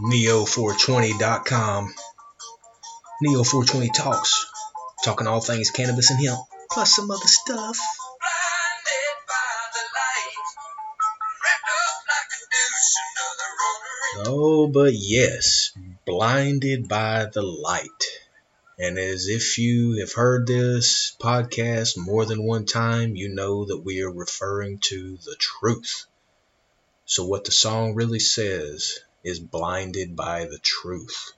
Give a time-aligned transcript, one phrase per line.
[0.00, 1.94] Neo420.com.
[3.24, 4.46] Neo420 Talks.
[5.04, 6.38] Talking all things cannabis and hemp,
[6.70, 7.78] plus some other stuff.
[14.24, 15.72] Oh, but yes,
[16.06, 17.88] blinded by the light.
[18.78, 23.78] And as if you have heard this podcast more than one time, you know that
[23.78, 26.06] we are referring to the truth.
[27.04, 31.32] So, what the song really says is blinded by the truth.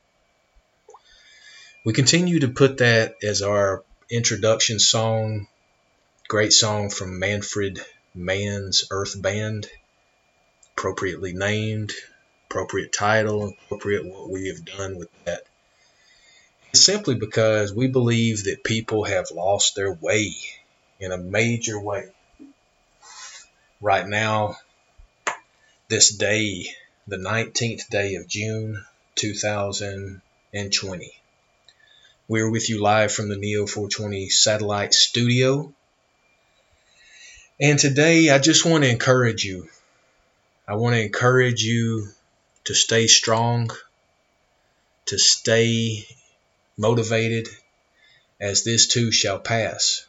[1.84, 5.48] We continue to put that as our introduction song.
[6.28, 7.80] Great song from Manfred
[8.14, 9.68] Mann's Earth Band,
[10.76, 11.92] appropriately named,
[12.48, 15.42] appropriate title, appropriate what we have done with that.
[16.70, 20.34] It's simply because we believe that people have lost their way
[20.98, 22.08] in a major way.
[23.80, 24.56] Right now,
[25.88, 26.74] this day,
[27.06, 28.82] the 19th day of June
[29.16, 31.12] 2020.
[32.28, 35.70] We're with you live from the Neo 420 satellite studio.
[37.60, 39.68] And today I just want to encourage you.
[40.66, 42.08] I want to encourage you
[42.64, 43.70] to stay strong,
[45.04, 46.06] to stay
[46.78, 47.48] motivated,
[48.40, 50.06] as this too shall pass.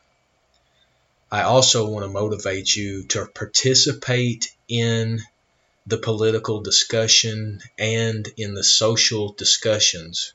[1.29, 5.21] I also want to motivate you to participate in
[5.87, 10.33] the political discussion and in the social discussions.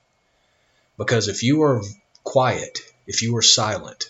[0.96, 1.82] Because if you are
[2.22, 4.04] quiet, if you are silent,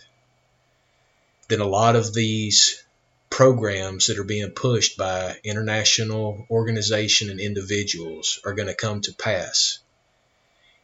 [1.49, 2.85] then a lot of these
[3.31, 9.15] programs that are being pushed by international organization and individuals are going to come to
[9.15, 9.79] pass.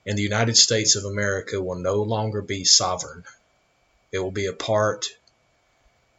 [0.07, 3.25] And the United States of America will no longer be sovereign.
[4.11, 5.07] It will be a part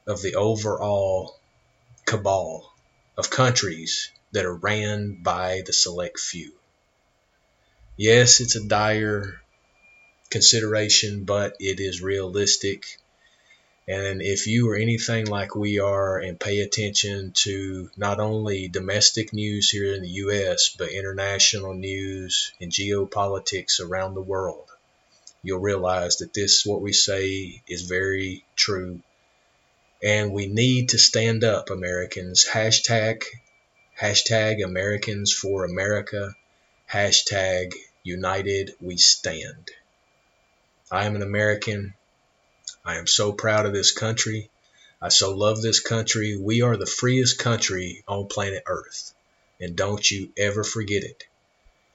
[0.05, 1.39] of the overall
[2.05, 2.71] cabal
[3.17, 6.53] of countries that are ran by the select few.
[7.95, 9.41] Yes, it's a dire
[10.29, 12.99] consideration, but it is realistic
[13.89, 19.31] and if you are anything like we are and pay attention to not only domestic
[19.31, 24.69] news here in the U.S., but international news and geopolitics around the world,
[25.41, 28.99] you'll realize that this, what we say, is very true.
[30.03, 32.45] And we need to stand up, Americans.
[32.45, 33.23] Hashtag,
[33.99, 36.35] hashtag Americans for America.
[36.91, 39.71] Hashtag United We Stand.
[40.91, 41.95] I am an American.
[42.85, 44.51] I am so proud of this country.
[45.01, 46.37] I so love this country.
[46.37, 49.15] We are the freest country on planet Earth.
[49.59, 51.25] And don't you ever forget it.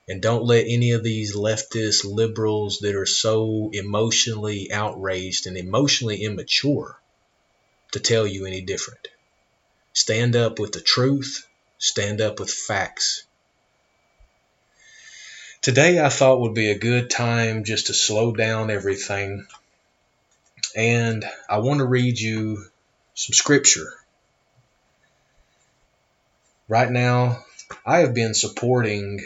[0.09, 6.25] And don't let any of these leftist liberals that are so emotionally outraged and emotionally
[6.25, 7.01] immature
[7.93, 9.07] to tell you any different.
[9.93, 11.47] Stand up with the truth,
[11.83, 13.25] stand up with facts.
[15.61, 19.47] Today I thought would be a good time just to slow down everything
[20.75, 22.65] and I want to read you
[23.15, 23.93] some scripture.
[26.69, 27.45] Right now,
[27.85, 29.21] I have been supporting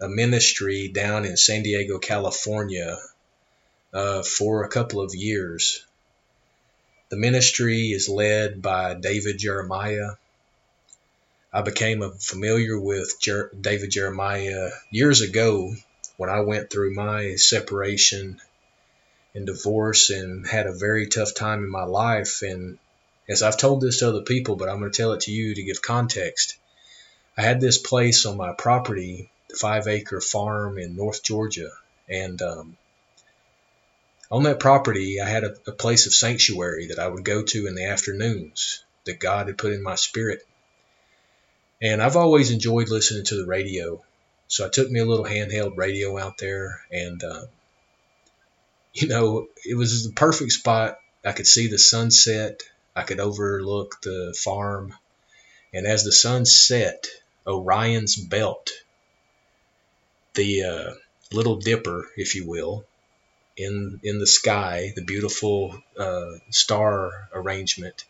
[0.00, 2.96] a ministry down in San Diego, California
[3.92, 5.84] uh, for a couple of years.
[7.10, 10.12] The ministry is led by David Jeremiah.
[11.54, 15.72] I became familiar with Jer- David Jeremiah years ago
[16.16, 18.40] when I went through my separation
[19.36, 22.42] and divorce and had a very tough time in my life.
[22.42, 22.76] And
[23.28, 25.54] as I've told this to other people, but I'm going to tell it to you
[25.54, 26.56] to give context.
[27.38, 31.70] I had this place on my property, the five acre farm in North Georgia.
[32.08, 32.76] And um,
[34.28, 37.68] on that property, I had a, a place of sanctuary that I would go to
[37.68, 40.44] in the afternoons that God had put in my spirit.
[41.84, 44.02] And I've always enjoyed listening to the radio.
[44.48, 47.42] So I took me a little handheld radio out there and uh,
[48.94, 50.98] you know, it was the perfect spot.
[51.24, 52.62] I could see the sunset.
[52.96, 54.94] I could overlook the farm.
[55.74, 57.08] And as the sun set,
[57.46, 58.70] Orion's belt,
[60.34, 60.94] the uh,
[61.32, 62.86] little dipper, if you will,
[63.56, 68.04] in in the sky, the beautiful uh, star arrangement,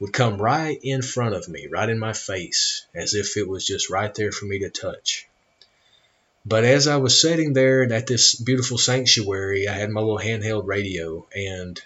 [0.00, 3.66] would come right in front of me, right in my face, as if it was
[3.66, 5.28] just right there for me to touch.
[6.44, 10.66] But as I was sitting there at this beautiful sanctuary, I had my little handheld
[10.66, 11.80] radio, and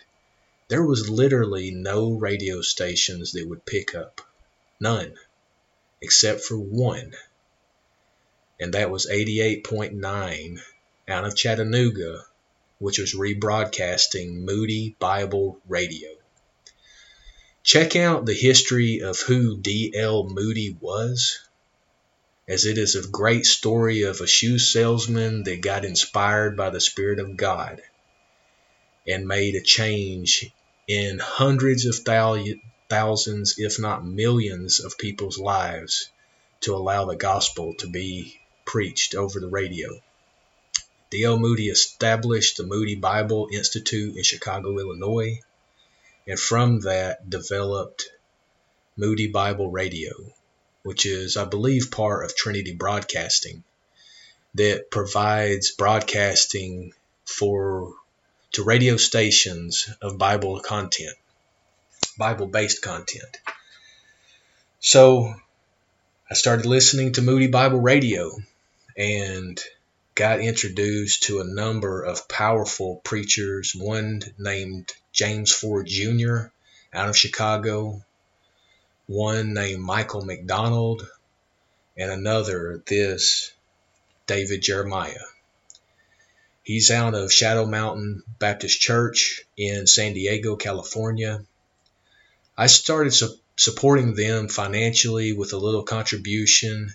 [0.69, 4.21] there was literally no radio stations that would pick up.
[4.79, 5.15] None.
[6.01, 7.15] Except for one.
[8.61, 10.61] And that was 88.9
[11.09, 12.25] out of Chattanooga,
[12.79, 16.11] which was rebroadcasting Moody Bible Radio.
[17.65, 20.29] Check out the history of who D.L.
[20.29, 21.39] Moody was
[22.47, 26.81] as it is a great story of a shoe salesman that got inspired by the
[26.81, 27.81] Spirit of God
[29.07, 30.51] and made a change
[30.87, 31.97] in hundreds of
[32.91, 36.11] thousands, if not millions, of people's lives
[36.61, 40.03] to allow the gospel to be preached over the radio.
[41.09, 41.39] D.L.
[41.39, 45.41] Moody established the Moody Bible Institute in Chicago, Illinois,
[46.27, 48.09] and from that developed
[48.97, 50.13] Moody Bible Radio,
[50.83, 53.65] which is, I believe, part of Trinity Broadcasting
[54.55, 56.93] that provides broadcasting
[57.27, 57.95] for
[58.53, 61.17] to radio stations of Bible content,
[62.17, 63.39] Bible based content.
[64.79, 65.35] So
[66.31, 68.31] I started listening to Moody Bible Radio
[68.97, 69.61] and
[70.15, 76.47] got introduced to a number of powerful preachers, one named James Ford Jr.
[76.93, 78.05] out of Chicago,
[79.07, 81.09] one named Michael McDonald,
[81.97, 83.53] and another, this
[84.27, 85.27] David Jeremiah.
[86.63, 91.45] He's out of Shadow Mountain Baptist Church in San Diego, California.
[92.57, 96.95] I started su- supporting them financially with a little contribution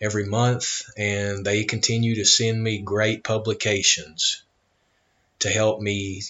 [0.00, 4.42] every month, and they continue to send me great publications
[5.40, 6.22] to help me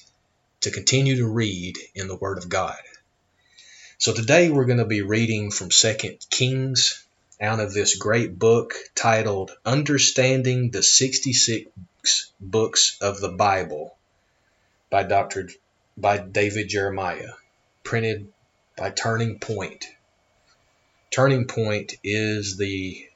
[0.61, 2.79] to continue to read in the Word of God.
[3.99, 7.05] So today we're going to be reading from Second Kings
[7.41, 11.71] out of this great book titled Understanding the 66
[12.41, 13.97] books of the Bible
[14.91, 15.49] by Dr.
[15.97, 17.33] by David Jeremiah,
[17.85, 18.33] printed
[18.77, 19.87] by Turning Point.
[21.11, 23.09] Turning Point is the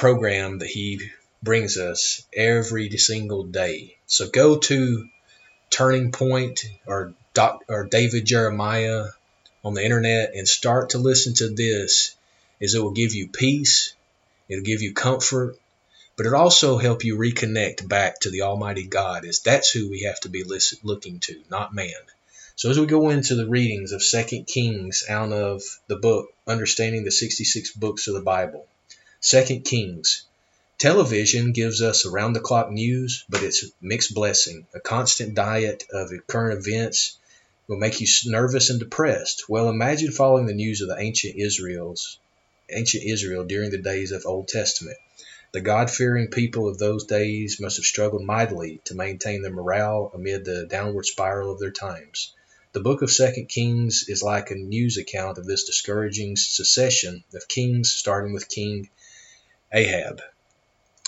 [0.00, 0.98] program that he
[1.42, 3.98] brings us every single day.
[4.06, 5.06] So go to
[5.68, 9.08] Turning Point or Doc, or David Jeremiah
[9.62, 12.16] on the internet and start to listen to this
[12.60, 13.92] is it will give you peace,
[14.48, 15.58] it'll give you comfort,
[16.16, 19.26] but it also help you reconnect back to the Almighty God.
[19.26, 22.02] Is that's who we have to be listen, looking to, not man.
[22.56, 27.04] So as we go into the readings of Second Kings out of the book Understanding
[27.04, 28.66] the 66 Books of the Bible,
[29.22, 30.24] Second Kings.
[30.78, 34.66] Television gives us around the clock news, but it's a mixed blessing.
[34.72, 37.18] A constant diet of current events
[37.68, 39.46] will make you nervous and depressed.
[39.46, 42.18] Well, imagine following the news of the ancient Israel's
[42.70, 44.96] ancient Israel during the days of Old Testament.
[45.52, 50.10] The God fearing people of those days must have struggled mightily to maintain their morale
[50.14, 52.32] amid the downward spiral of their times.
[52.72, 57.48] The book of Second Kings is like a news account of this discouraging succession of
[57.48, 58.88] kings, starting with King
[59.72, 60.20] Ahab.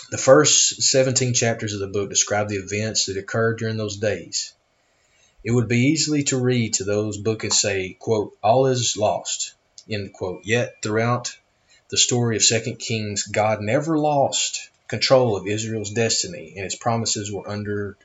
[0.09, 4.53] The first 17 chapters of the book describe the events that occurred during those days.
[5.43, 9.53] It would be easy to read to those book and say, quote, all is lost,
[9.89, 10.45] end quote.
[10.45, 11.35] Yet throughout
[11.89, 17.31] the story of Second Kings, God never lost control of Israel's destiny, and his promises
[17.31, 17.97] were under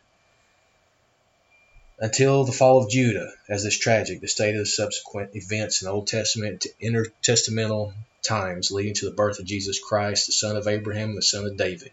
[2.01, 5.87] until the fall of Judah, as is tragic, the state of the subsequent events in
[5.87, 7.93] the Old Testament to intertestamental
[8.23, 11.57] times leading to the birth of Jesus Christ, the son of Abraham, the son of
[11.57, 11.93] David.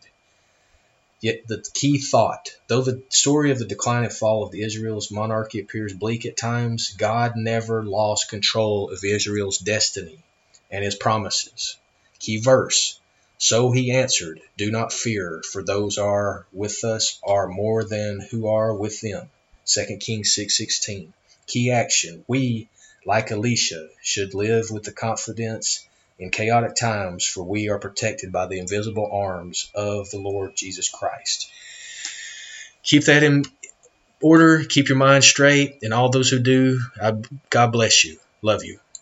[1.21, 5.09] Yet the key thought, though the story of the decline and fall of the Israel's
[5.09, 10.19] monarchy appears bleak at times, God never lost control of Israel's destiny
[10.69, 11.77] and his promises.
[12.19, 12.99] Key verse.
[13.37, 18.47] So he answered, Do not fear, for those are with us are more than who
[18.47, 19.29] are with them.
[19.65, 21.13] 2 Kings 6:16.
[21.47, 22.23] Key action.
[22.27, 22.69] We,
[23.05, 25.85] like Elisha, should live with the confidence
[26.17, 30.89] in chaotic times, for we are protected by the invisible arms of the Lord Jesus
[30.89, 31.49] Christ.
[32.83, 33.43] Keep that in
[34.21, 34.63] order.
[34.63, 35.79] Keep your mind straight.
[35.81, 37.13] And all those who do, I,
[37.49, 38.17] God bless you.
[38.41, 38.79] Love you.